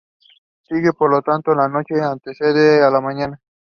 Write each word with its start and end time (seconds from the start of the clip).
There 0.67 0.83
are 0.87 1.21
plans 1.21 1.43
to 1.45 1.51
upgrade 1.51 1.85
this 2.25 2.41
road 2.41 2.53
to 2.55 2.55
bitumen. 2.55 3.37